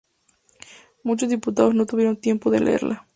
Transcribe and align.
Muchos 1.03 1.29
diputados 1.29 1.75
no 1.75 1.85
tuvieron 1.85 2.17
tiempo 2.17 2.49
de 2.49 2.59
leerla. 2.61 3.05